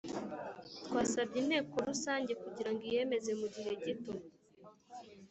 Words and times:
Twasabye 0.85 1.37
inteko 1.43 1.75
Rusange 1.89 2.31
kugira 2.43 2.69
ngo 2.73 2.81
iyemeze 2.89 3.31
mu 3.39 3.47
gihe 3.55 3.71
gito 3.83 4.13